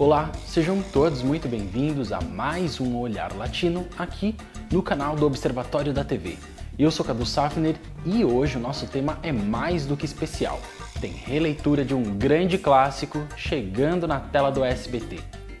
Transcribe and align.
Olá, 0.00 0.32
sejam 0.46 0.80
todos 0.80 1.20
muito 1.20 1.46
bem-vindos 1.46 2.10
a 2.10 2.22
mais 2.22 2.80
um 2.80 2.96
Olhar 2.96 3.36
Latino 3.36 3.86
aqui 3.98 4.34
no 4.72 4.82
canal 4.82 5.14
do 5.14 5.26
Observatório 5.26 5.92
da 5.92 6.02
TV. 6.02 6.38
Eu 6.78 6.90
sou 6.90 7.04
Cadu 7.04 7.26
Safner 7.26 7.76
e 8.06 8.24
hoje 8.24 8.56
o 8.56 8.60
nosso 8.60 8.86
tema 8.86 9.18
é 9.22 9.30
mais 9.30 9.84
do 9.84 9.98
que 9.98 10.06
especial. 10.06 10.58
Tem 11.02 11.12
releitura 11.12 11.84
de 11.84 11.94
um 11.94 12.16
grande 12.16 12.56
clássico 12.56 13.22
chegando 13.36 14.08
na 14.08 14.18
tela 14.18 14.50
do 14.50 14.64
SBT, 14.64 15.18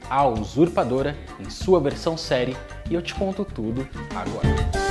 A 0.08 0.26
Usurpadora, 0.26 1.14
em 1.38 1.50
sua 1.50 1.78
versão 1.78 2.16
série, 2.16 2.56
e 2.88 2.94
eu 2.94 3.02
te 3.02 3.14
conto 3.14 3.44
tudo 3.44 3.86
agora. 4.16 4.89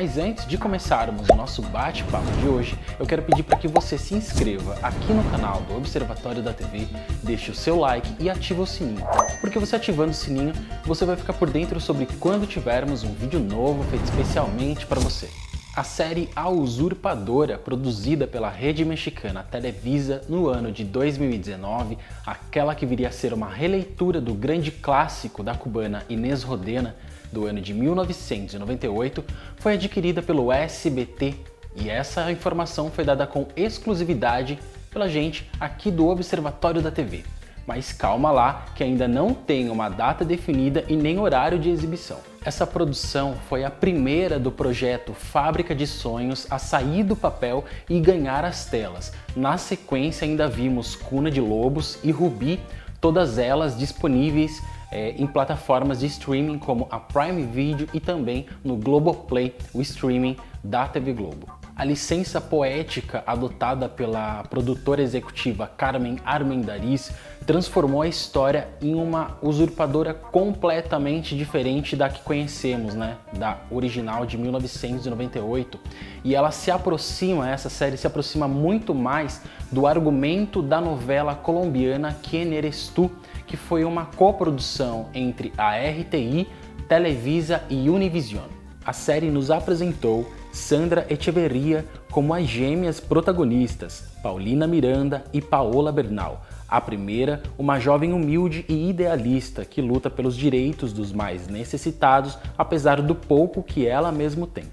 Mas 0.00 0.16
antes 0.16 0.46
de 0.46 0.56
começarmos 0.56 1.28
o 1.28 1.34
nosso 1.34 1.60
bate-papo 1.60 2.30
de 2.40 2.46
hoje, 2.46 2.78
eu 3.00 3.04
quero 3.04 3.20
pedir 3.20 3.42
para 3.42 3.58
que 3.58 3.66
você 3.66 3.98
se 3.98 4.14
inscreva 4.14 4.78
aqui 4.80 5.12
no 5.12 5.28
canal 5.28 5.60
do 5.62 5.76
Observatório 5.76 6.40
da 6.40 6.52
TV, 6.52 6.86
deixe 7.20 7.50
o 7.50 7.54
seu 7.54 7.80
like 7.80 8.08
e 8.20 8.30
ative 8.30 8.60
o 8.60 8.64
sininho, 8.64 9.04
porque 9.40 9.58
você 9.58 9.74
ativando 9.74 10.12
o 10.12 10.14
sininho, 10.14 10.52
você 10.84 11.04
vai 11.04 11.16
ficar 11.16 11.32
por 11.32 11.50
dentro 11.50 11.80
sobre 11.80 12.06
quando 12.20 12.46
tivermos 12.46 13.02
um 13.02 13.12
vídeo 13.12 13.40
novo 13.40 13.82
feito 13.90 14.04
especialmente 14.04 14.86
para 14.86 15.00
você. 15.00 15.28
A 15.78 15.84
série 15.84 16.28
A 16.34 16.50
Usurpadora, 16.50 17.56
produzida 17.56 18.26
pela 18.26 18.50
rede 18.50 18.84
mexicana 18.84 19.44
Televisa 19.44 20.22
no 20.28 20.48
ano 20.48 20.72
de 20.72 20.82
2019, 20.82 21.96
aquela 22.26 22.74
que 22.74 22.84
viria 22.84 23.06
a 23.06 23.12
ser 23.12 23.32
uma 23.32 23.48
releitura 23.48 24.20
do 24.20 24.34
grande 24.34 24.72
clássico 24.72 25.40
da 25.40 25.54
cubana 25.54 26.04
Inês 26.08 26.42
Rodena, 26.42 26.96
do 27.30 27.46
ano 27.46 27.60
de 27.60 27.72
1998, 27.72 29.24
foi 29.58 29.74
adquirida 29.74 30.20
pelo 30.20 30.50
SBT 30.50 31.36
e 31.76 31.88
essa 31.88 32.28
informação 32.32 32.90
foi 32.90 33.04
dada 33.04 33.24
com 33.24 33.46
exclusividade 33.54 34.58
pela 34.90 35.08
gente 35.08 35.48
aqui 35.60 35.92
do 35.92 36.08
Observatório 36.08 36.82
da 36.82 36.90
TV. 36.90 37.22
Mas 37.68 37.92
calma 37.92 38.30
lá, 38.30 38.64
que 38.74 38.82
ainda 38.82 39.06
não 39.06 39.34
tem 39.34 39.68
uma 39.68 39.90
data 39.90 40.24
definida 40.24 40.86
e 40.88 40.96
nem 40.96 41.18
horário 41.18 41.58
de 41.58 41.68
exibição. 41.68 42.16
Essa 42.42 42.66
produção 42.66 43.34
foi 43.46 43.62
a 43.62 43.70
primeira 43.70 44.38
do 44.38 44.50
projeto 44.50 45.12
Fábrica 45.12 45.74
de 45.74 45.86
Sonhos 45.86 46.46
a 46.48 46.58
sair 46.58 47.04
do 47.04 47.14
papel 47.14 47.62
e 47.86 48.00
ganhar 48.00 48.42
as 48.42 48.64
telas. 48.64 49.12
Na 49.36 49.58
sequência, 49.58 50.24
ainda 50.24 50.48
vimos 50.48 50.96
Cuna 50.96 51.30
de 51.30 51.42
Lobos 51.42 51.98
e 52.02 52.10
Rubi, 52.10 52.58
todas 53.02 53.36
elas 53.36 53.78
disponíveis 53.78 54.62
é, 54.90 55.10
em 55.10 55.26
plataformas 55.26 56.00
de 56.00 56.06
streaming 56.06 56.58
como 56.58 56.88
a 56.90 56.98
Prime 56.98 57.42
Video 57.42 57.86
e 57.92 58.00
também 58.00 58.46
no 58.64 58.76
Globoplay, 58.76 59.54
o 59.74 59.82
streaming 59.82 60.38
da 60.64 60.88
TV 60.88 61.12
Globo. 61.12 61.58
A 61.76 61.84
licença 61.84 62.40
poética 62.40 63.22
adotada 63.24 63.88
pela 63.88 64.42
produtora 64.44 65.00
executiva 65.00 65.68
Carmen 65.68 66.18
Armendariz 66.24 67.12
transformou 67.48 68.02
a 68.02 68.06
história 68.06 68.68
em 68.78 68.94
uma 68.94 69.38
usurpadora 69.40 70.12
completamente 70.12 71.34
diferente 71.34 71.96
da 71.96 72.10
que 72.10 72.20
conhecemos, 72.20 72.94
né, 72.94 73.16
da 73.38 73.56
original 73.70 74.26
de 74.26 74.36
1998. 74.36 75.80
E 76.22 76.34
ela 76.34 76.50
se 76.50 76.70
aproxima, 76.70 77.48
essa 77.48 77.70
série 77.70 77.96
se 77.96 78.06
aproxima 78.06 78.46
muito 78.46 78.94
mais 78.94 79.40
do 79.72 79.86
argumento 79.86 80.60
da 80.60 80.78
novela 80.78 81.34
colombiana 81.34 82.14
Quem 82.22 82.52
eres 82.52 82.88
tu, 82.94 83.10
que 83.46 83.56
foi 83.56 83.82
uma 83.82 84.04
coprodução 84.04 85.06
entre 85.14 85.50
a 85.56 85.70
RTI, 85.74 86.46
Televisa 86.86 87.62
e 87.70 87.88
Univision. 87.88 88.44
A 88.84 88.92
série 88.92 89.30
nos 89.30 89.50
apresentou 89.50 90.30
Sandra 90.52 91.06
Echeverria 91.08 91.86
como 92.10 92.34
as 92.34 92.44
gêmeas 92.44 93.00
protagonistas, 93.00 94.04
Paulina 94.22 94.66
Miranda 94.66 95.24
e 95.32 95.40
Paola 95.40 95.90
Bernal. 95.90 96.44
A 96.68 96.82
primeira, 96.82 97.42
uma 97.56 97.80
jovem 97.80 98.12
humilde 98.12 98.64
e 98.68 98.90
idealista 98.90 99.64
que 99.64 99.80
luta 99.80 100.10
pelos 100.10 100.36
direitos 100.36 100.92
dos 100.92 101.12
mais 101.12 101.48
necessitados, 101.48 102.36
apesar 102.58 103.00
do 103.00 103.14
pouco 103.14 103.62
que 103.62 103.86
ela 103.86 104.12
mesmo 104.12 104.46
tem. 104.46 104.64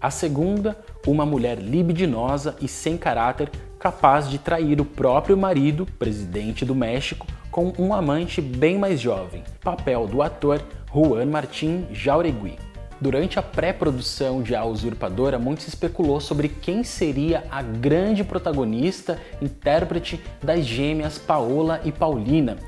A 0.00 0.10
segunda, 0.10 0.76
uma 1.06 1.26
mulher 1.26 1.58
libidinosa 1.58 2.56
e 2.60 2.66
sem 2.66 2.96
caráter, 2.96 3.50
capaz 3.78 4.30
de 4.30 4.38
trair 4.38 4.80
o 4.80 4.84
próprio 4.84 5.36
marido, 5.36 5.86
presidente 5.98 6.64
do 6.64 6.74
México, 6.74 7.26
com 7.50 7.72
um 7.78 7.92
amante 7.92 8.40
bem 8.40 8.78
mais 8.78 8.98
jovem, 8.98 9.44
papel 9.60 10.06
do 10.06 10.22
ator 10.22 10.62
Juan 10.92 11.26
Martín 11.26 11.86
Jauregui. 11.92 12.71
Durante 13.02 13.36
a 13.36 13.42
pré-produção 13.42 14.44
de 14.44 14.54
A 14.54 14.64
Usurpadora, 14.64 15.36
muito 15.36 15.64
se 15.64 15.68
especulou 15.68 16.20
sobre 16.20 16.48
quem 16.48 16.84
seria 16.84 17.42
a 17.50 17.60
grande 17.60 18.22
protagonista, 18.22 19.18
intérprete 19.42 20.22
das 20.40 20.64
gêmeas 20.64 21.18
Paola 21.18 21.80
e 21.84 21.90
Paulina. 21.90 22.58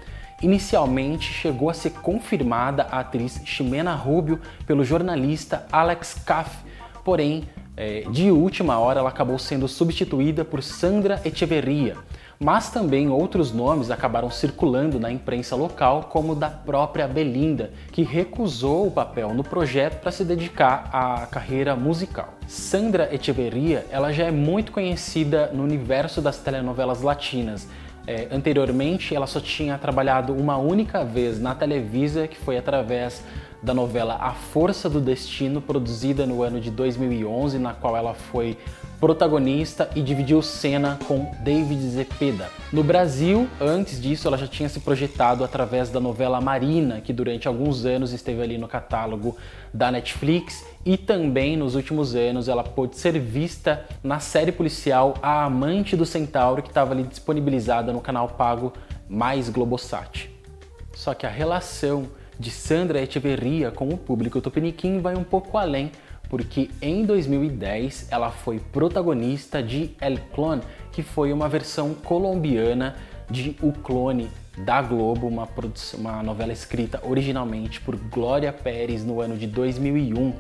Inicialmente 0.43 1.33
chegou 1.33 1.71
a 1.71 1.73
ser 1.73 1.91
confirmada 1.91 2.83
a 2.91 2.99
atriz 2.99 3.41
Ximena 3.45 3.95
Rubio 3.95 4.41
pelo 4.67 4.85
jornalista 4.85 5.69
Alex 5.71 6.15
Kaff, 6.27 6.65
porém, 7.05 7.45
é, 7.77 8.01
de 8.11 8.33
última 8.33 8.77
hora 8.77 8.99
ela 8.99 9.11
acabou 9.11 9.39
sendo 9.39 9.69
substituída 9.69 10.45
por 10.45 10.65
Sandra 10.65 11.23
Echeverria 11.25 11.97
mas 12.39 12.71
também 12.71 13.09
outros 13.09 13.53
nomes 13.53 13.91
acabaram 13.91 14.31
circulando 14.31 14.99
na 14.99 15.11
imprensa 15.11 15.55
local, 15.57 16.09
como 16.11 16.35
da 16.35 16.51
própria 16.51 17.07
Belinda, 17.07 17.71
que 17.93 18.03
recusou 18.03 18.87
o 18.87 18.91
papel 18.91 19.33
no 19.33 19.45
projeto 19.45 20.01
para 20.01 20.11
se 20.11 20.25
dedicar 20.25 20.89
à 20.93 21.27
carreira 21.27 21.75
musical. 21.77 22.35
Sandra 22.47 23.15
Echeverria, 23.15 23.87
ela 23.91 24.13
já 24.13 24.25
é 24.25 24.31
muito 24.31 24.73
conhecida 24.73 25.51
no 25.53 25.63
universo 25.63 26.21
das 26.21 26.39
telenovelas 26.39 27.03
latinas. 27.03 27.69
É, 28.07 28.29
anteriormente, 28.31 29.15
ela 29.15 29.27
só 29.27 29.41
tinha 29.41 29.79
trabalhado 29.79 30.35
uma 30.35 30.59
única 30.59 31.05
vez 31.05 31.41
na 31.41 31.55
Televisa, 31.55 32.29
que 32.29 32.37
foi 32.37 32.59
através 32.59 33.23
da 33.63 33.73
novela 33.73 34.19
A 34.21 34.33
Força 34.33 34.91
do 34.91 35.01
Destino, 35.01 35.63
produzida 35.63 36.27
no 36.27 36.43
ano 36.43 36.61
de 36.61 36.71
2011, 36.71 37.59
na 37.59 37.73
qual 37.73 37.97
ela 37.97 38.13
foi 38.13 38.59
protagonista 39.05 39.91
e 39.95 40.01
dividiu 40.01 40.41
cena 40.41 40.99
com 41.07 41.31
David 41.41 41.91
Zepeda. 41.91 42.49
No 42.73 42.83
Brasil, 42.83 43.47
antes 43.61 44.01
disso, 44.01 44.27
ela 44.27 44.39
já 44.39 44.47
tinha 44.47 44.67
se 44.67 44.81
projetado 44.81 45.45
através 45.45 45.91
da 45.91 46.01
novela 46.01 46.41
Marina, 46.41 47.03
que 47.03 47.13
durante 47.13 47.47
alguns 47.47 47.85
anos 47.85 48.15
esteve 48.15 48.41
ali 48.41 48.57
no 48.57 48.67
catálogo 48.67 49.37
da 49.75 49.91
Netflix, 49.91 50.65
e 50.87 50.97
também 50.97 51.55
nos 51.55 51.75
últimos 51.75 52.15
anos 52.15 52.49
ela 52.49 52.65
pôde 52.65 52.97
ser 52.97 53.19
vista 53.21 53.85
na 54.03 54.21
série 54.21 54.53
policial 54.53 55.19
A 55.21 55.45
Amante 55.45 55.99
do 55.99 56.07
Centauro, 56.07 56.63
que 56.63 56.71
estava 56.71 56.95
ali 56.95 57.03
disponibilizada 57.03 57.93
no 57.93 58.01
canal 58.01 58.31
pago 58.31 58.73
mais 59.07 59.51
Globosat. 59.51 60.31
Só 60.95 61.13
que 61.13 61.27
a 61.27 61.31
relação 61.31 62.07
de 62.41 62.51
Sandra 62.51 63.03
Echeverria 63.03 63.71
com 63.71 63.87
o 63.87 63.99
público 63.99 64.41
tupiniquim 64.41 65.01
vai 65.01 65.15
um 65.15 65.23
pouco 65.23 65.59
além 65.59 65.93
porque 66.35 66.69
em 66.83 67.05
2010 67.05 68.09
ela 68.11 68.29
foi 68.29 68.59
protagonista 68.59 69.63
de 69.63 69.93
El 70.01 70.19
Clone, 70.35 70.63
que 70.91 71.01
foi 71.01 71.33
uma 71.33 71.49
versão 71.49 71.95
colombiana 71.95 72.97
de 73.31 73.57
O 73.63 73.71
Clone 73.71 74.29
da 74.59 74.83
Globo, 74.83 75.29
uma, 75.29 75.49
uma 75.97 76.25
novela 76.25 76.53
escrita 76.53 77.01
originalmente 77.05 77.81
por 77.81 77.95
Glória 77.95 78.53
Pérez 78.53 79.05
no 79.05 79.21
ano 79.21 79.37
de 79.37 79.47
2001. 79.47 80.35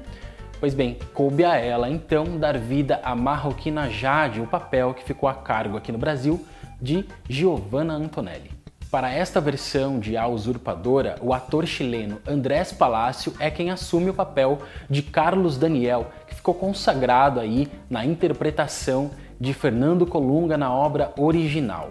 Pois 0.58 0.74
bem, 0.74 0.98
coube 1.12 1.44
a 1.44 1.56
ela 1.58 1.88
então 1.88 2.38
dar 2.40 2.58
vida 2.58 2.98
à 3.04 3.14
marroquina 3.14 3.88
Jade, 3.88 4.40
o 4.40 4.48
papel 4.48 4.94
que 4.94 5.04
ficou 5.04 5.28
a 5.28 5.34
cargo 5.34 5.76
aqui 5.76 5.92
no 5.92 5.98
Brasil 5.98 6.44
de 6.82 7.04
Giovanna 7.28 7.94
Antonelli. 7.94 8.53
Para 8.94 9.10
esta 9.10 9.40
versão 9.40 9.98
de 9.98 10.16
A 10.16 10.28
Usurpadora, 10.28 11.16
o 11.20 11.34
ator 11.34 11.66
chileno 11.66 12.20
Andrés 12.24 12.72
Palacio 12.72 13.34
é 13.40 13.50
quem 13.50 13.72
assume 13.72 14.10
o 14.10 14.14
papel 14.14 14.60
de 14.88 15.02
Carlos 15.02 15.58
Daniel, 15.58 16.12
que 16.28 16.34
ficou 16.36 16.54
consagrado 16.54 17.40
aí 17.40 17.66
na 17.90 18.06
interpretação 18.06 19.10
de 19.40 19.52
Fernando 19.52 20.06
Colunga 20.06 20.56
na 20.56 20.72
obra 20.72 21.12
original. 21.18 21.90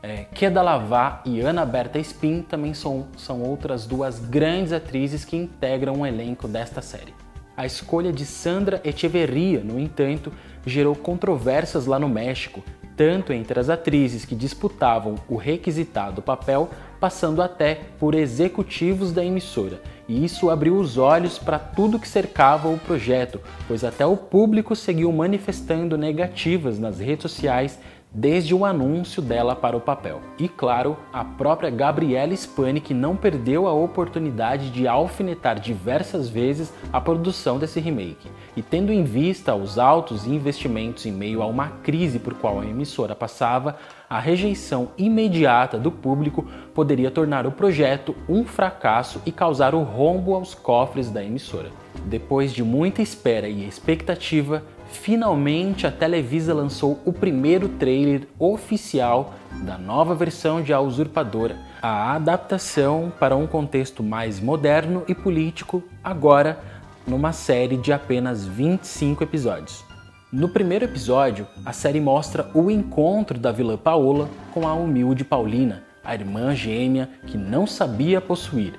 É, 0.00 0.26
Queda 0.32 0.62
Lavá 0.62 1.22
e 1.24 1.40
Ana 1.40 1.66
Berta 1.66 1.98
Spin 1.98 2.42
também 2.42 2.72
são, 2.72 3.08
são 3.16 3.42
outras 3.42 3.84
duas 3.84 4.20
grandes 4.20 4.72
atrizes 4.72 5.24
que 5.24 5.36
integram 5.36 6.02
o 6.02 6.06
elenco 6.06 6.46
desta 6.46 6.80
série. 6.80 7.12
A 7.56 7.66
escolha 7.66 8.12
de 8.12 8.24
Sandra 8.24 8.80
Echeverria, 8.84 9.60
no 9.64 9.76
entanto, 9.76 10.32
gerou 10.64 10.94
controvérsias 10.94 11.86
lá 11.86 11.98
no 11.98 12.08
México, 12.08 12.62
tanto 12.96 13.32
entre 13.32 13.58
as 13.58 13.68
atrizes 13.68 14.24
que 14.24 14.34
disputavam 14.34 15.16
o 15.28 15.36
requisitado 15.36 16.22
papel, 16.22 16.70
passando 17.00 17.42
até 17.42 17.80
por 17.98 18.14
executivos 18.14 19.12
da 19.12 19.24
emissora. 19.24 19.80
E 20.08 20.24
isso 20.24 20.50
abriu 20.50 20.76
os 20.76 20.98
olhos 20.98 21.38
para 21.38 21.58
tudo 21.58 21.98
que 21.98 22.08
cercava 22.08 22.68
o 22.68 22.78
projeto, 22.78 23.40
pois 23.66 23.84
até 23.84 24.04
o 24.04 24.16
público 24.16 24.76
seguiu 24.76 25.10
manifestando 25.10 25.96
negativas 25.96 26.78
nas 26.78 26.98
redes 26.98 27.22
sociais 27.22 27.78
desde 28.14 28.54
o 28.54 28.64
anúncio 28.64 29.20
dela 29.20 29.56
para 29.56 29.76
o 29.76 29.80
papel. 29.80 30.20
E 30.38 30.48
claro, 30.48 30.96
a 31.12 31.24
própria 31.24 31.68
Gabriela 31.68 32.32
Spani 32.32 32.80
que 32.80 32.94
não 32.94 33.16
perdeu 33.16 33.66
a 33.66 33.72
oportunidade 33.72 34.70
de 34.70 34.86
alfinetar 34.86 35.58
diversas 35.58 36.28
vezes 36.28 36.72
a 36.92 37.00
produção 37.00 37.58
desse 37.58 37.80
remake. 37.80 38.30
E 38.56 38.62
tendo 38.62 38.92
em 38.92 39.02
vista 39.02 39.54
os 39.54 39.78
altos 39.78 40.26
investimentos 40.26 41.04
em 41.06 41.12
meio 41.12 41.42
a 41.42 41.46
uma 41.46 41.70
crise 41.82 42.20
por 42.20 42.34
qual 42.34 42.60
a 42.60 42.66
emissora 42.66 43.16
passava, 43.16 43.76
a 44.08 44.20
rejeição 44.20 44.90
imediata 44.96 45.76
do 45.76 45.90
público 45.90 46.46
poderia 46.72 47.10
tornar 47.10 47.46
o 47.48 47.52
projeto 47.52 48.14
um 48.28 48.44
fracasso 48.44 49.20
e 49.26 49.32
causar 49.32 49.74
o 49.74 49.82
rombo 49.82 50.34
aos 50.34 50.54
cofres 50.54 51.10
da 51.10 51.24
emissora. 51.24 51.70
Depois 52.04 52.52
de 52.52 52.62
muita 52.62 53.02
espera 53.02 53.48
e 53.48 53.66
expectativa, 53.66 54.62
finalmente 54.94 55.86
a 55.86 55.92
Televisa 55.92 56.54
lançou 56.54 57.00
o 57.04 57.12
primeiro 57.12 57.68
trailer 57.68 58.26
oficial 58.38 59.34
da 59.64 59.76
nova 59.76 60.14
versão 60.14 60.62
de 60.62 60.72
A 60.72 60.80
Usurpadora, 60.80 61.56
a 61.82 62.14
adaptação 62.14 63.12
para 63.18 63.36
um 63.36 63.46
contexto 63.46 64.02
mais 64.02 64.40
moderno 64.40 65.04
e 65.06 65.14
político, 65.14 65.82
agora 66.02 66.58
numa 67.06 67.32
série 67.32 67.76
de 67.76 67.92
apenas 67.92 68.46
25 68.46 69.22
episódios. 69.22 69.84
No 70.32 70.48
primeiro 70.48 70.84
episódio, 70.84 71.46
a 71.64 71.72
série 71.72 72.00
mostra 72.00 72.50
o 72.54 72.70
encontro 72.70 73.38
da 73.38 73.52
vilã 73.52 73.76
Paola 73.76 74.28
com 74.52 74.66
a 74.66 74.74
humilde 74.74 75.24
Paulina, 75.24 75.84
a 76.02 76.14
irmã 76.14 76.54
gêmea 76.54 77.08
que 77.26 77.36
não 77.36 77.66
sabia 77.66 78.20
possuir. 78.20 78.74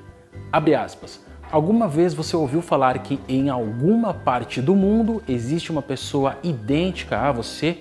Abre 0.52 0.76
aspas. 0.76 1.25
Alguma 1.56 1.88
vez 1.88 2.14
você 2.14 2.36
ouviu 2.36 2.62
falar 2.62 3.00
que 3.00 3.18
em 3.30 3.48
alguma 3.48 4.14
parte 4.14 4.62
do 4.62 4.76
mundo 4.76 5.24
existe 5.26 5.72
uma 5.72 5.82
pessoa 5.82 6.38
idêntica 6.44 7.18
a 7.18 7.32
você? 7.32 7.78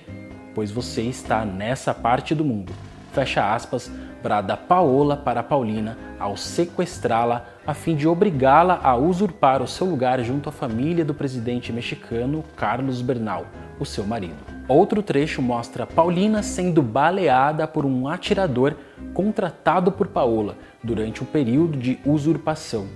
Pois 0.54 0.70
você 0.70 1.02
está 1.02 1.44
nessa 1.44 1.92
parte 1.92 2.36
do 2.36 2.44
mundo. 2.44 2.72
Fecha 3.12 3.52
aspas, 3.52 3.90
brada 4.22 4.56
Paola 4.56 5.16
para 5.16 5.42
Paulina 5.42 5.98
ao 6.20 6.36
sequestrá-la 6.36 7.46
a 7.66 7.74
fim 7.74 7.96
de 7.96 8.06
obrigá-la 8.06 8.78
a 8.80 8.94
usurpar 8.94 9.60
o 9.60 9.66
seu 9.66 9.88
lugar 9.88 10.22
junto 10.22 10.48
à 10.48 10.52
família 10.52 11.04
do 11.04 11.12
presidente 11.12 11.72
mexicano 11.72 12.44
Carlos 12.54 13.02
Bernal, 13.02 13.44
o 13.80 13.84
seu 13.84 14.06
marido. 14.06 14.36
Outro 14.68 15.02
trecho 15.02 15.42
mostra 15.42 15.84
Paulina 15.84 16.44
sendo 16.44 16.80
baleada 16.80 17.66
por 17.66 17.84
um 17.84 18.06
atirador 18.06 18.76
contratado 19.12 19.90
por 19.90 20.06
Paola 20.06 20.56
durante 20.80 21.24
o 21.24 21.26
período 21.26 21.76
de 21.76 21.98
usurpação. 22.06 22.86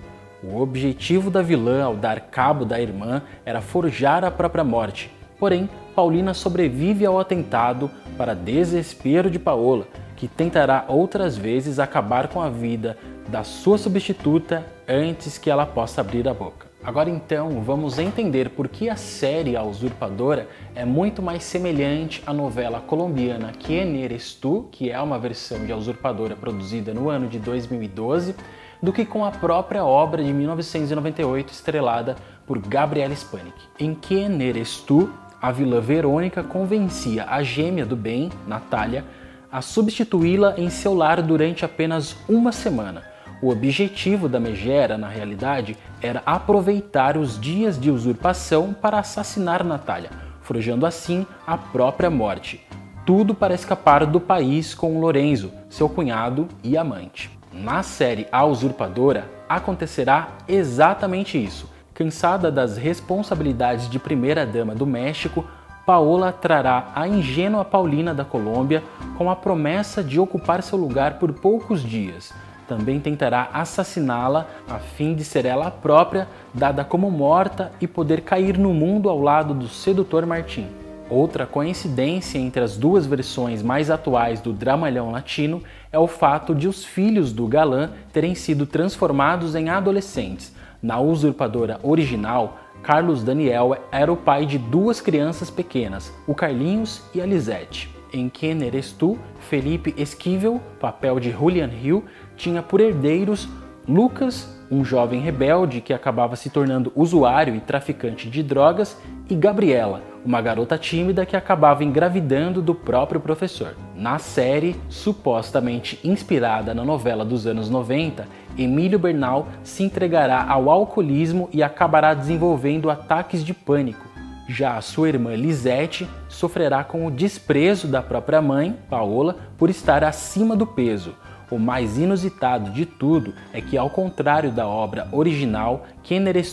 O 0.42 0.60
objetivo 0.60 1.30
da 1.30 1.42
vilã 1.42 1.82
ao 1.82 1.96
dar 1.96 2.20
cabo 2.20 2.64
da 2.64 2.80
irmã 2.80 3.22
era 3.44 3.60
forjar 3.60 4.24
a 4.24 4.30
própria 4.30 4.62
morte. 4.62 5.10
Porém, 5.38 5.68
Paulina 5.94 6.32
sobrevive 6.32 7.04
ao 7.04 7.18
atentado 7.18 7.90
para 8.16 8.34
desespero 8.34 9.30
de 9.30 9.38
Paola, 9.38 9.86
que 10.16 10.28
tentará 10.28 10.84
outras 10.88 11.36
vezes 11.36 11.78
acabar 11.78 12.28
com 12.28 12.40
a 12.40 12.48
vida 12.48 12.96
da 13.28 13.42
sua 13.42 13.78
substituta 13.78 14.64
antes 14.86 15.38
que 15.38 15.50
ela 15.50 15.66
possa 15.66 16.00
abrir 16.00 16.28
a 16.28 16.34
boca. 16.34 16.68
Agora 16.84 17.10
então, 17.10 17.60
vamos 17.60 17.98
entender 17.98 18.50
por 18.50 18.68
que 18.68 18.88
a 18.88 18.94
série 18.94 19.56
A 19.56 19.62
Usurpadora 19.64 20.48
é 20.74 20.84
muito 20.84 21.20
mais 21.20 21.42
semelhante 21.42 22.22
à 22.24 22.32
novela 22.32 22.80
colombiana 22.80 23.52
Quien 23.58 24.00
Eres 24.00 24.32
Tu, 24.32 24.68
que 24.70 24.90
é 24.90 25.00
uma 25.00 25.18
versão 25.18 25.66
de 25.66 25.72
A 25.72 25.76
Usurpadora 25.76 26.36
produzida 26.36 26.94
no 26.94 27.10
ano 27.10 27.26
de 27.26 27.40
2012, 27.40 28.36
do 28.82 28.92
que 28.92 29.04
com 29.04 29.24
a 29.24 29.30
própria 29.30 29.84
obra 29.84 30.22
de 30.22 30.32
1998 30.32 31.52
estrelada 31.52 32.16
por 32.46 32.58
Gabriela 32.58 33.14
Spanik. 33.14 33.56
Em 33.78 33.94
Quem 33.94 34.42
Eres 34.42 34.78
Tu, 34.78 35.10
a 35.40 35.52
vilã 35.52 35.80
Verônica 35.80 36.42
convencia 36.42 37.26
a 37.28 37.42
gêmea 37.42 37.86
do 37.86 37.96
bem, 37.96 38.30
Natália, 38.46 39.04
a 39.50 39.62
substituí-la 39.62 40.54
em 40.58 40.68
seu 40.68 40.94
lar 40.94 41.22
durante 41.22 41.64
apenas 41.64 42.16
uma 42.28 42.52
semana. 42.52 43.02
O 43.40 43.50
objetivo 43.50 44.28
da 44.28 44.40
megera, 44.40 44.98
na 44.98 45.08
realidade, 45.08 45.76
era 46.02 46.22
aproveitar 46.26 47.16
os 47.16 47.40
dias 47.40 47.78
de 47.78 47.90
usurpação 47.90 48.74
para 48.74 48.98
assassinar 48.98 49.62
Natália, 49.62 50.10
forjando 50.42 50.84
assim 50.84 51.24
a 51.46 51.56
própria 51.56 52.10
morte. 52.10 52.66
Tudo 53.06 53.34
para 53.34 53.54
escapar 53.54 54.04
do 54.04 54.20
país 54.20 54.74
com 54.74 55.00
Lorenzo, 55.00 55.52
seu 55.70 55.88
cunhado 55.88 56.48
e 56.64 56.76
amante. 56.76 57.37
Na 57.60 57.82
série 57.82 58.28
A 58.30 58.44
Usurpadora 58.44 59.28
acontecerá 59.48 60.28
exatamente 60.46 61.42
isso. 61.42 61.68
Cansada 61.92 62.52
das 62.52 62.76
responsabilidades 62.76 63.90
de 63.90 63.98
primeira-dama 63.98 64.76
do 64.76 64.86
México, 64.86 65.44
Paola 65.84 66.30
trará 66.30 66.92
a 66.94 67.08
ingênua 67.08 67.64
Paulina 67.64 68.14
da 68.14 68.24
Colômbia 68.24 68.84
com 69.16 69.28
a 69.28 69.34
promessa 69.34 70.04
de 70.04 70.20
ocupar 70.20 70.62
seu 70.62 70.78
lugar 70.78 71.18
por 71.18 71.32
poucos 71.32 71.82
dias. 71.82 72.32
Também 72.68 73.00
tentará 73.00 73.48
assassiná-la 73.52 74.46
a 74.68 74.78
fim 74.78 75.16
de 75.16 75.24
ser 75.24 75.44
ela 75.44 75.68
própria 75.68 76.28
dada 76.54 76.84
como 76.84 77.10
morta 77.10 77.72
e 77.80 77.88
poder 77.88 78.20
cair 78.20 78.56
no 78.56 78.72
mundo 78.72 79.08
ao 79.08 79.20
lado 79.20 79.52
do 79.52 79.66
sedutor 79.66 80.24
Martim. 80.24 80.68
Outra 81.10 81.46
coincidência 81.46 82.38
entre 82.38 82.62
as 82.62 82.76
duas 82.76 83.06
versões 83.06 83.62
mais 83.62 83.90
atuais 83.90 84.42
do 84.42 84.52
dramalhão 84.52 85.10
latino 85.10 85.62
é 85.90 85.98
o 85.98 86.06
fato 86.06 86.54
de 86.54 86.68
os 86.68 86.84
filhos 86.84 87.32
do 87.32 87.46
galã 87.46 87.92
terem 88.12 88.34
sido 88.34 88.66
transformados 88.66 89.54
em 89.54 89.70
adolescentes. 89.70 90.54
Na 90.82 91.00
usurpadora 91.00 91.80
original, 91.82 92.58
Carlos 92.82 93.24
Daniel 93.24 93.74
era 93.90 94.12
o 94.12 94.16
pai 94.16 94.44
de 94.44 94.58
duas 94.58 95.00
crianças 95.00 95.50
pequenas, 95.50 96.12
o 96.26 96.34
Carlinhos 96.34 97.02
e 97.14 97.22
a 97.22 97.26
Lisette. 97.26 97.88
Em 98.12 98.28
Quem 98.28 98.62
Eres 98.62 98.92
Tu, 98.92 99.18
Felipe 99.40 99.94
Esquivel, 99.96 100.60
papel 100.78 101.18
de 101.18 101.30
Julian 101.30 101.70
Hill, 101.82 102.04
tinha 102.36 102.62
por 102.62 102.80
herdeiros 102.80 103.48
Lucas, 103.88 104.54
um 104.70 104.84
jovem 104.84 105.20
rebelde 105.20 105.80
que 105.80 105.94
acabava 105.94 106.36
se 106.36 106.50
tornando 106.50 106.92
usuário 106.94 107.54
e 107.54 107.60
traficante 107.60 108.28
de 108.28 108.42
drogas, 108.42 108.98
e 109.30 109.34
Gabriela, 109.34 110.02
uma 110.24 110.40
garota 110.40 110.76
tímida 110.76 111.24
que 111.24 111.36
acabava 111.36 111.84
engravidando 111.84 112.60
do 112.60 112.74
próprio 112.74 113.20
professor. 113.20 113.74
Na 113.94 114.18
série, 114.18 114.76
supostamente 114.88 115.98
inspirada 116.04 116.74
na 116.74 116.84
novela 116.84 117.24
dos 117.24 117.46
anos 117.46 117.70
90, 117.70 118.26
Emílio 118.56 118.98
Bernal 118.98 119.48
se 119.62 119.82
entregará 119.82 120.44
ao 120.48 120.70
alcoolismo 120.70 121.48
e 121.52 121.62
acabará 121.62 122.14
desenvolvendo 122.14 122.90
ataques 122.90 123.44
de 123.44 123.54
pânico. 123.54 124.06
Já 124.48 124.76
a 124.76 124.80
sua 124.80 125.08
irmã 125.08 125.34
Lisette 125.34 126.08
sofrerá 126.28 126.82
com 126.82 127.06
o 127.06 127.10
desprezo 127.10 127.86
da 127.86 128.00
própria 128.00 128.40
mãe, 128.40 128.74
Paola, 128.88 129.36
por 129.58 129.68
estar 129.68 130.02
acima 130.02 130.56
do 130.56 130.66
peso 130.66 131.14
o 131.50 131.58
mais 131.58 131.98
inusitado 131.98 132.70
de 132.70 132.84
tudo 132.84 133.34
é 133.52 133.60
que, 133.60 133.76
ao 133.76 133.88
contrário 133.88 134.50
da 134.50 134.66
obra 134.66 135.08
original, 135.12 135.86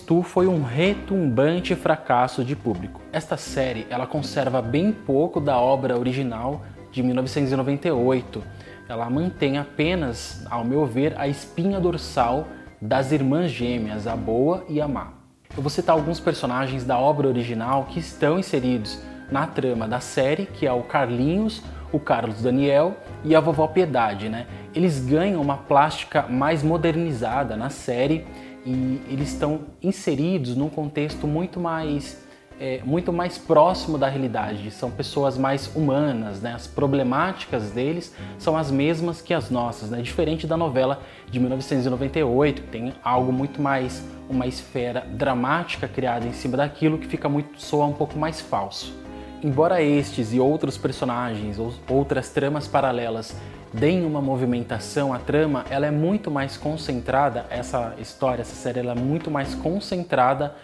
Tu 0.06 0.22
foi 0.22 0.48
um 0.48 0.64
retumbante 0.64 1.76
fracasso 1.76 2.44
de 2.44 2.56
público. 2.56 3.02
Esta 3.12 3.38
série 3.38 3.88
ela 3.90 4.06
conserva 4.06 4.62
bem 4.62 4.92
pouco 4.92 5.40
da 5.40 5.58
obra 5.58 5.98
original 5.98 6.62
de 6.92 7.02
1998. 7.02 8.44
Ela 8.88 9.10
mantém 9.10 9.58
apenas, 9.58 10.46
ao 10.50 10.64
meu 10.64 10.86
ver, 10.86 11.18
a 11.18 11.28
espinha 11.28 11.80
dorsal 11.80 12.48
das 12.82 13.12
irmãs 13.12 13.52
gêmeas, 13.52 14.08
a 14.08 14.16
boa 14.16 14.66
e 14.70 14.80
a 14.80 14.88
má. 14.88 15.14
Eu 15.56 15.62
vou 15.62 15.70
citar 15.70 15.96
alguns 15.96 16.20
personagens 16.20 16.84
da 16.84 17.00
obra 17.00 17.28
original 17.28 17.86
que 17.86 18.00
estão 18.00 18.38
inseridos 18.38 19.02
na 19.32 19.48
trama 19.48 19.88
da 19.88 20.00
série, 20.00 20.46
que 20.46 20.68
é 20.68 20.72
o 20.72 20.84
Carlinhos, 20.84 21.64
o 21.92 22.00
Carlos 22.00 22.42
Daniel 22.42 22.96
e 23.24 23.36
a 23.36 23.40
vovó 23.40 23.68
Piedade, 23.68 24.30
né? 24.30 24.48
Eles 24.74 25.00
ganham 25.00 25.42
uma 25.42 25.58
plástica 25.58 26.24
mais 26.24 26.64
modernizada 26.64 27.56
na 27.56 27.70
série 27.70 28.26
e 28.66 29.02
eles 29.10 29.30
estão 29.30 29.62
inseridos 29.82 30.56
num 30.56 30.70
contexto 30.70 31.28
muito 31.28 31.60
mais 31.60 32.26
é, 32.60 32.82
muito 32.86 33.12
mais 33.12 33.38
próximo 33.38 33.98
da 33.98 34.08
realidade. 34.08 34.72
São 34.72 34.90
pessoas 34.90 35.38
mais 35.38 35.74
humanas, 35.76 36.42
né? 36.42 36.54
As 36.54 36.68
problemáticas 36.68 37.72
deles 37.72 38.16
são 38.38 38.56
as 38.56 38.72
mesmas 38.72 39.22
que 39.22 39.34
as 39.34 39.50
nossas, 39.50 39.90
né? 39.90 40.02
Diferente 40.02 40.48
da 40.48 40.56
novela 40.56 41.02
de 41.30 41.40
1998, 41.40 42.62
que 42.62 42.68
tem 42.70 42.94
algo 43.04 43.32
muito 43.32 43.62
mais 43.62 44.04
uma 44.30 44.48
esfera 44.48 45.02
dramática 45.02 45.88
criada 45.88 46.26
em 46.26 46.34
cima 46.34 46.58
daquilo 46.58 46.98
que 46.98 47.08
fica 47.08 47.28
muito 47.28 47.62
soa 47.62 47.86
um 47.86 47.94
pouco 47.94 48.18
mais 48.18 48.40
falso. 48.40 49.05
Embora 49.46 49.80
estes 49.80 50.34
e 50.34 50.40
outros 50.40 50.76
personagens 50.76 51.60
ou 51.60 51.72
outras 51.88 52.30
tramas 52.30 52.68
paralelas 52.68 53.36
deem 53.72 54.04
uma 54.04 54.20
movimentação 54.20 55.14
à 55.14 55.20
trama, 55.20 55.64
ela 55.70 55.86
é 55.86 55.92
muito 55.92 56.32
mais 56.32 56.58
concentrada, 56.58 57.46
essa 57.52 57.94
história, 58.00 58.42
essa 58.42 58.56
série, 58.56 58.80
ela 58.80 58.94
é 58.94 58.96
muito 58.96 59.30
mais 59.30 59.54
concentrada 59.54 60.56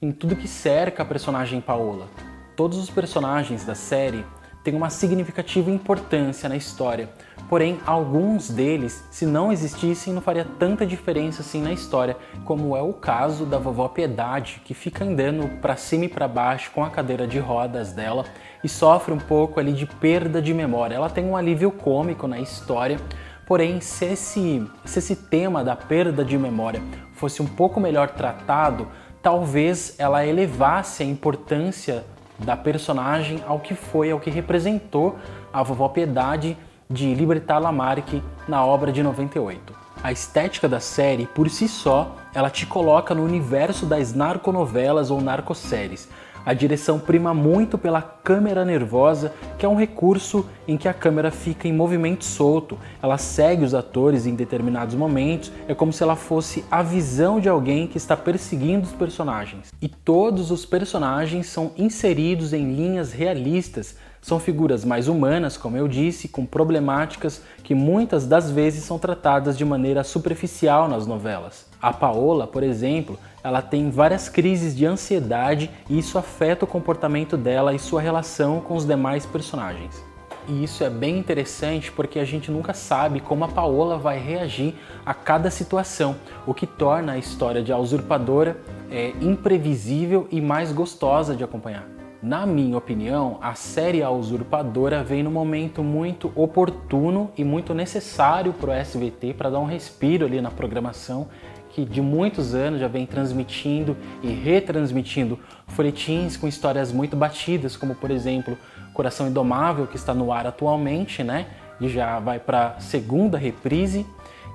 em 0.00 0.10
tudo 0.10 0.34
que 0.34 0.48
cerca 0.48 1.02
a 1.02 1.04
personagem 1.04 1.60
Paola. 1.60 2.08
Todos 2.56 2.78
os 2.78 2.88
personagens 2.88 3.62
da 3.66 3.74
série 3.74 4.24
têm 4.64 4.74
uma 4.74 4.88
significativa 4.88 5.70
importância 5.70 6.48
na 6.48 6.56
história, 6.56 7.10
Porém, 7.50 7.80
alguns 7.84 8.48
deles, 8.48 9.04
se 9.10 9.26
não 9.26 9.50
existissem, 9.50 10.14
não 10.14 10.22
faria 10.22 10.46
tanta 10.56 10.86
diferença 10.86 11.42
assim 11.42 11.60
na 11.60 11.72
história, 11.72 12.16
como 12.44 12.76
é 12.76 12.80
o 12.80 12.92
caso 12.92 13.44
da 13.44 13.58
vovó 13.58 13.88
Piedade, 13.88 14.62
que 14.64 14.72
fica 14.72 15.04
andando 15.04 15.58
para 15.60 15.74
cima 15.74 16.04
e 16.04 16.08
para 16.08 16.28
baixo 16.28 16.70
com 16.70 16.84
a 16.84 16.90
cadeira 16.90 17.26
de 17.26 17.40
rodas 17.40 17.92
dela 17.92 18.24
e 18.62 18.68
sofre 18.68 19.12
um 19.12 19.18
pouco 19.18 19.58
ali 19.58 19.72
de 19.72 19.84
perda 19.84 20.40
de 20.40 20.54
memória. 20.54 20.94
Ela 20.94 21.10
tem 21.10 21.24
um 21.24 21.36
alívio 21.36 21.72
cômico 21.72 22.28
na 22.28 22.38
história, 22.38 23.00
porém, 23.48 23.80
se 23.80 24.04
esse, 24.04 24.64
se 24.84 25.00
esse 25.00 25.16
tema 25.16 25.64
da 25.64 25.74
perda 25.74 26.24
de 26.24 26.38
memória 26.38 26.80
fosse 27.14 27.42
um 27.42 27.48
pouco 27.48 27.80
melhor 27.80 28.10
tratado, 28.10 28.86
talvez 29.20 29.96
ela 29.98 30.24
elevasse 30.24 31.02
a 31.02 31.06
importância 31.06 32.04
da 32.38 32.56
personagem 32.56 33.42
ao 33.44 33.58
que 33.58 33.74
foi, 33.74 34.12
ao 34.12 34.20
que 34.20 34.30
representou 34.30 35.18
a 35.52 35.64
vovó 35.64 35.88
Piedade 35.88 36.56
de 36.90 37.14
Libertà 37.14 37.56
Lamarck 37.56 38.20
na 38.48 38.66
obra 38.66 38.90
de 38.90 39.00
98. 39.00 39.72
A 40.02 40.10
estética 40.10 40.68
da 40.68 40.80
série, 40.80 41.24
por 41.24 41.48
si 41.48 41.68
só, 41.68 42.16
ela 42.34 42.50
te 42.50 42.66
coloca 42.66 43.14
no 43.14 43.22
universo 43.22 43.86
das 43.86 44.12
narconovelas 44.12 45.08
ou 45.08 45.20
narcoséries. 45.20 46.08
A 46.44 46.54
direção 46.54 46.98
prima 46.98 47.34
muito 47.34 47.76
pela 47.76 48.00
câmera 48.00 48.64
nervosa, 48.64 49.32
que 49.58 49.66
é 49.66 49.68
um 49.68 49.76
recurso 49.76 50.46
em 50.66 50.76
que 50.76 50.88
a 50.88 50.94
câmera 50.94 51.30
fica 51.30 51.68
em 51.68 51.72
movimento 51.72 52.24
solto. 52.24 52.78
Ela 53.02 53.18
segue 53.18 53.64
os 53.64 53.74
atores 53.74 54.26
em 54.26 54.34
determinados 54.34 54.94
momentos, 54.94 55.52
é 55.68 55.74
como 55.74 55.92
se 55.92 56.02
ela 56.02 56.16
fosse 56.16 56.64
a 56.70 56.82
visão 56.82 57.38
de 57.38 57.48
alguém 57.48 57.86
que 57.86 57.98
está 57.98 58.16
perseguindo 58.16 58.86
os 58.86 58.92
personagens. 58.92 59.72
E 59.82 59.88
todos 59.88 60.50
os 60.50 60.64
personagens 60.64 61.46
são 61.46 61.72
inseridos 61.76 62.52
em 62.52 62.74
linhas 62.74 63.12
realistas, 63.12 63.96
são 64.22 64.38
figuras 64.38 64.84
mais 64.84 65.08
humanas, 65.08 65.56
como 65.56 65.76
eu 65.76 65.88
disse, 65.88 66.28
com 66.28 66.44
problemáticas 66.44 67.42
que 67.62 67.74
muitas 67.74 68.26
das 68.26 68.50
vezes 68.50 68.84
são 68.84 68.98
tratadas 68.98 69.56
de 69.56 69.64
maneira 69.64 70.04
superficial 70.04 70.88
nas 70.88 71.06
novelas. 71.06 71.69
A 71.80 71.92
Paola, 71.92 72.46
por 72.46 72.62
exemplo, 72.62 73.18
ela 73.42 73.62
tem 73.62 73.90
várias 73.90 74.28
crises 74.28 74.76
de 74.76 74.84
ansiedade 74.84 75.70
e 75.88 75.98
isso 75.98 76.18
afeta 76.18 76.64
o 76.64 76.68
comportamento 76.68 77.36
dela 77.36 77.74
e 77.74 77.78
sua 77.78 78.00
relação 78.00 78.60
com 78.60 78.74
os 78.76 78.84
demais 78.84 79.24
personagens. 79.24 80.04
E 80.46 80.64
isso 80.64 80.82
é 80.84 80.90
bem 80.90 81.18
interessante 81.18 81.92
porque 81.92 82.18
a 82.18 82.24
gente 82.24 82.50
nunca 82.50 82.74
sabe 82.74 83.20
como 83.20 83.44
a 83.44 83.48
Paola 83.48 83.96
vai 83.96 84.18
reagir 84.18 84.74
a 85.06 85.14
cada 85.14 85.50
situação, 85.50 86.16
o 86.46 86.52
que 86.52 86.66
torna 86.66 87.12
a 87.12 87.18
história 87.18 87.62
de 87.62 87.72
A 87.72 87.78
Usurpadora 87.78 88.58
é, 88.90 89.12
imprevisível 89.20 90.26
e 90.30 90.40
mais 90.40 90.72
gostosa 90.72 91.34
de 91.34 91.44
acompanhar. 91.44 91.86
Na 92.22 92.44
minha 92.44 92.76
opinião, 92.76 93.38
a 93.40 93.54
série 93.54 94.02
A 94.02 94.10
Usurpadora 94.10 95.02
vem 95.02 95.22
no 95.22 95.30
momento 95.30 95.82
muito 95.82 96.30
oportuno 96.34 97.30
e 97.36 97.44
muito 97.44 97.72
necessário 97.72 98.52
para 98.52 98.70
o 98.70 98.72
SBT 98.72 99.32
para 99.32 99.48
dar 99.48 99.58
um 99.58 99.64
respiro 99.64 100.26
ali 100.26 100.38
na 100.40 100.50
programação 100.50 101.28
que 101.72 101.84
de 101.84 102.00
muitos 102.00 102.54
anos 102.54 102.80
já 102.80 102.88
vem 102.88 103.06
transmitindo 103.06 103.96
e 104.22 104.28
retransmitindo 104.28 105.38
folhetins 105.68 106.36
com 106.36 106.48
histórias 106.48 106.92
muito 106.92 107.16
batidas, 107.16 107.76
como 107.76 107.94
por 107.94 108.10
exemplo 108.10 108.56
Coração 108.92 109.28
Indomável, 109.28 109.86
que 109.86 109.96
está 109.96 110.12
no 110.12 110.32
ar 110.32 110.46
atualmente, 110.46 111.22
né? 111.22 111.46
E 111.80 111.88
já 111.88 112.18
vai 112.18 112.38
para 112.38 112.74
a 112.76 112.80
segunda 112.80 113.38
reprise, 113.38 114.04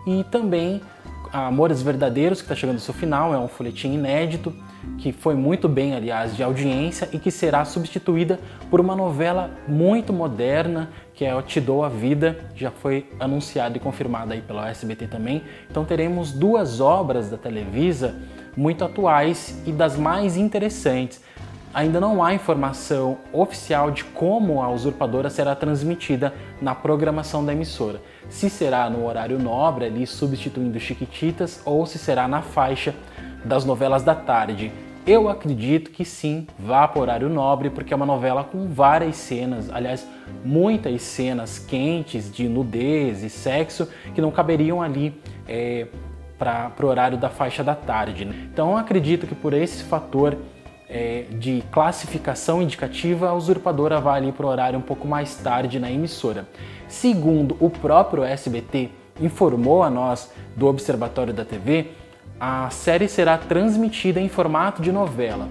e 0.05 0.23
também 0.25 0.81
Amores 1.33 1.81
Verdadeiros, 1.81 2.39
que 2.39 2.45
está 2.45 2.55
chegando 2.55 2.75
ao 2.75 2.81
seu 2.81 2.93
final, 2.93 3.33
é 3.33 3.37
um 3.37 3.47
folhetim 3.47 3.93
inédito, 3.93 4.53
que 4.97 5.11
foi 5.11 5.35
muito 5.35 5.67
bem, 5.67 5.95
aliás, 5.95 6.35
de 6.35 6.43
audiência 6.43 7.09
e 7.11 7.19
que 7.19 7.31
será 7.31 7.65
substituída 7.65 8.39
por 8.69 8.79
uma 8.79 8.95
novela 8.95 9.51
muito 9.67 10.11
moderna, 10.13 10.89
que 11.13 11.25
é 11.25 11.35
o 11.35 11.41
Te 11.41 11.59
Dou 11.59 11.83
a 11.83 11.89
Vida, 11.89 12.37
já 12.55 12.71
foi 12.71 13.09
anunciada 13.19 13.77
e 13.77 13.79
confirmada 13.79 14.33
aí 14.33 14.41
pela 14.41 14.69
SBT 14.69 15.07
também. 15.07 15.43
Então 15.69 15.85
teremos 15.85 16.31
duas 16.31 16.79
obras 16.79 17.29
da 17.29 17.37
Televisa 17.37 18.15
muito 18.55 18.83
atuais 18.83 19.61
e 19.65 19.71
das 19.71 19.97
mais 19.97 20.37
interessantes. 20.37 21.21
Ainda 21.73 21.99
não 21.99 22.23
há 22.23 22.33
informação 22.33 23.17
oficial 23.33 23.91
de 23.91 24.05
como 24.05 24.61
a 24.61 24.69
usurpadora 24.69 25.29
será 25.29 25.53
transmitida 25.53 26.33
na 26.61 26.73
programação 26.73 27.43
da 27.43 27.51
emissora. 27.51 28.01
Se 28.29 28.49
será 28.49 28.89
no 28.89 29.05
horário 29.05 29.37
nobre, 29.37 29.83
ali 29.83 30.07
substituindo 30.07 30.79
Chiquititas, 30.79 31.61
ou 31.65 31.85
se 31.85 31.99
será 31.99 32.29
na 32.29 32.41
faixa 32.41 32.95
das 33.45 33.63
novelas 33.63 34.03
da 34.03 34.15
tarde. 34.15 34.71
Eu 35.05 35.29
acredito 35.29 35.91
que 35.91 36.03
sim, 36.03 36.47
vá 36.57 36.87
para 36.87 36.99
o 36.99 37.01
horário 37.03 37.29
nobre, 37.29 37.69
porque 37.69 37.93
é 37.93 37.95
uma 37.95 38.07
novela 38.07 38.43
com 38.43 38.67
várias 38.67 39.15
cenas, 39.17 39.69
aliás, 39.71 40.07
muitas 40.43 40.99
cenas 41.03 41.59
quentes 41.59 42.31
de 42.31 42.49
nudez 42.49 43.21
e 43.21 43.29
sexo 43.29 43.87
que 44.15 44.21
não 44.21 44.31
caberiam 44.31 44.81
ali 44.81 45.13
é, 45.47 45.85
para 46.39 46.73
o 46.81 46.85
horário 46.85 47.19
da 47.19 47.29
faixa 47.29 47.63
da 47.63 47.75
tarde. 47.75 48.25
Né? 48.25 48.47
Então, 48.51 48.75
acredito 48.75 49.27
que 49.27 49.35
por 49.35 49.53
esse 49.53 49.83
fator 49.83 50.35
é, 50.89 51.25
de 51.31 51.63
classificação 51.71 52.61
indicativa, 52.61 53.29
a 53.29 53.33
usurpadora 53.33 53.99
vai 53.99 54.19
ali 54.19 54.31
para 54.31 54.45
o 54.45 54.49
horário 54.49 54.79
um 54.79 54.83
pouco 54.83 55.07
mais 55.07 55.35
tarde 55.35 55.79
na 55.79 55.91
emissora. 55.91 56.47
Segundo 56.87 57.55
o 57.59 57.69
próprio 57.69 58.23
SBT 58.23 58.89
informou 59.21 59.83
a 59.83 59.89
nós 59.89 60.31
do 60.55 60.67
Observatório 60.67 61.33
da 61.33 61.45
TV, 61.45 61.91
a 62.39 62.69
série 62.69 63.07
será 63.07 63.37
transmitida 63.37 64.19
em 64.19 64.27
formato 64.27 64.81
de 64.81 64.91
novela. 64.91 65.47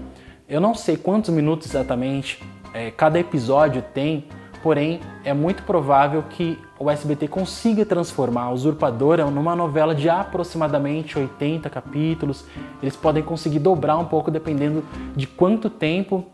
Eu 0.47 0.61
não 0.61 0.75
sei 0.75 0.95
quantos 0.95 1.31
minutos 1.31 1.67
exatamente 1.67 2.43
é, 2.73 2.91
cada 2.91 3.19
episódio 3.19 3.81
tem, 3.93 4.25
porém 4.61 4.99
é 5.23 5.33
muito 5.33 5.63
provável 5.63 6.23
que 6.29 6.59
o 6.77 6.91
SBT 6.91 7.27
consiga 7.27 7.85
transformar 7.85 8.43
a 8.43 8.51
Usurpadora 8.51 9.25
numa 9.25 9.55
novela 9.55 9.95
de 9.95 10.09
aproximadamente 10.09 11.17
80 11.17 11.69
capítulos. 11.69 12.45
Eles 12.81 12.95
podem 12.95 13.23
conseguir 13.23 13.59
dobrar 13.59 13.97
um 13.97 14.05
pouco 14.05 14.29
dependendo 14.29 14.83
de 15.15 15.25
quanto 15.25 15.69
tempo 15.69 16.25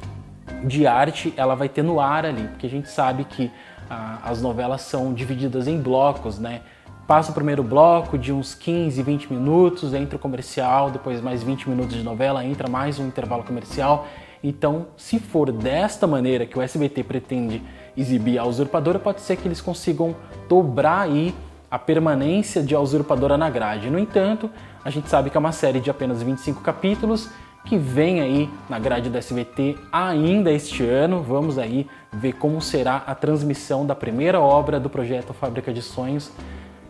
de 0.66 0.86
arte 0.86 1.34
ela 1.38 1.56
vai 1.56 1.70
ter 1.70 1.84
no 1.84 2.00
ar 2.00 2.26
ali, 2.26 2.48
porque 2.50 2.68
a 2.68 2.70
gente 2.70 2.90
sabe 2.90 3.24
que 3.24 3.50
ah, 3.90 4.20
as 4.24 4.42
novelas 4.42 4.82
são 4.82 5.14
divididas 5.14 5.68
em 5.68 5.80
blocos, 5.80 6.40
né? 6.40 6.62
Passa 7.12 7.30
o 7.30 7.34
primeiro 7.34 7.62
bloco 7.62 8.18
de 8.18 8.32
uns 8.32 8.56
15, 8.56 9.04
20 9.04 9.34
minutos, 9.34 9.94
entra 9.94 10.16
o 10.16 10.20
comercial, 10.20 10.90
depois 10.90 11.20
mais 11.20 11.44
20 11.44 11.68
minutos 11.68 11.94
de 11.94 12.04
novela, 12.04 12.42
entra 12.46 12.70
mais 12.70 13.00
um 13.00 13.06
intervalo 13.06 13.44
comercial. 13.44 14.08
Então, 14.42 14.88
se 14.96 15.20
for 15.20 15.52
desta 15.52 16.08
maneira 16.08 16.46
que 16.46 16.58
o 16.58 16.62
SBT 16.62 17.04
pretende 17.04 17.62
exibir 17.98 18.38
a 18.38 18.46
usurpadora, 18.46 18.98
pode 18.98 19.20
ser 19.20 19.36
que 19.36 19.46
eles 19.46 19.60
consigam 19.60 20.16
dobrar 20.48 21.02
aí 21.02 21.36
a 21.70 21.78
permanência 21.78 22.64
de 22.64 22.74
a 22.74 22.80
usurpadora 22.80 23.38
na 23.38 23.50
grade. 23.50 23.90
No 23.90 24.00
entanto, 24.00 24.50
a 24.82 24.90
gente 24.90 25.10
sabe 25.10 25.30
que 25.30 25.36
é 25.36 25.40
uma 25.40 25.52
série 25.52 25.82
de 25.82 25.90
apenas 25.90 26.24
25 26.24 26.62
capítulos 26.62 27.28
que 27.66 27.78
vem 27.78 28.22
aí 28.22 28.50
na 28.70 28.80
grade 28.80 29.10
da 29.10 29.20
SBT 29.20 29.78
ainda 29.92 30.50
este 30.50 30.86
ano. 30.86 31.22
Vamos 31.22 31.58
aí 31.58 31.90
ver 32.14 32.32
como 32.36 32.62
será 32.62 33.04
a 33.06 33.14
transmissão 33.14 33.86
da 33.86 33.96
primeira 33.96 34.40
obra 34.40 34.80
do 34.80 34.90
projeto 34.90 35.34
Fábrica 35.34 35.74
de 35.74 35.82
Sonhos 35.82 36.32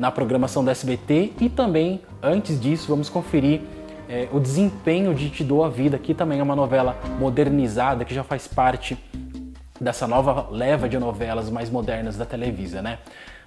na 0.01 0.09
programação 0.09 0.65
da 0.65 0.71
SBT 0.71 1.33
e 1.39 1.47
também, 1.47 2.01
antes 2.23 2.59
disso, 2.59 2.87
vamos 2.87 3.07
conferir 3.07 3.61
é, 4.09 4.27
o 4.31 4.39
desempenho 4.39 5.13
de 5.13 5.29
Te 5.29 5.43
Dou 5.43 5.63
a 5.63 5.69
Vida, 5.69 5.99
que 5.99 6.15
também 6.15 6.39
é 6.39 6.43
uma 6.43 6.55
novela 6.55 6.99
modernizada 7.19 8.03
que 8.03 8.11
já 8.11 8.23
faz 8.23 8.47
parte 8.47 8.97
dessa 9.79 10.07
nova 10.07 10.47
leva 10.49 10.89
de 10.89 10.97
novelas 10.97 11.51
mais 11.51 11.69
modernas 11.69 12.17
da 12.17 12.25
Televisa, 12.25 12.81
né? 12.81 12.97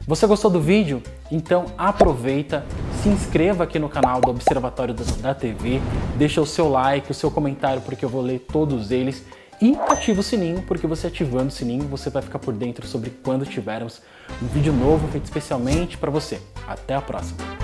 Você 0.07 0.29
gostou 0.29 0.49
do 0.49 0.61
vídeo? 0.61 1.03
Então 1.29 1.65
aproveita, 1.77 2.65
se 3.03 3.09
inscreva 3.09 3.65
aqui 3.65 3.81
no 3.81 3.89
canal 3.89 4.21
do 4.21 4.31
Observatório 4.31 4.95
da 5.21 5.35
TV, 5.35 5.81
deixa 6.17 6.41
o 6.41 6.47
seu 6.47 6.69
like, 6.69 7.11
o 7.11 7.15
seu 7.15 7.33
comentário, 7.33 7.83
porque 7.83 8.05
eu 8.05 8.09
vou 8.09 8.23
ler 8.23 8.39
todos 8.39 8.93
eles. 8.93 9.25
E 9.61 9.77
ativa 9.89 10.21
o 10.21 10.23
sininho, 10.23 10.63
porque 10.63 10.87
você 10.87 11.07
ativando 11.07 11.49
o 11.49 11.51
sininho, 11.51 11.85
você 11.85 12.11
vai 12.11 12.23
ficar 12.23 12.39
por 12.39 12.55
dentro 12.55 12.87
sobre 12.87 13.11
quando 13.23 13.47
tivermos 13.47 14.03
um 14.43 14.47
vídeo 14.47 14.73
novo 14.73 15.09
feito 15.09 15.25
especialmente 15.25 15.97
para 15.97 16.11
você. 16.11 16.41
Até 16.67 16.95
a 16.95 17.01
próxima! 17.01 17.64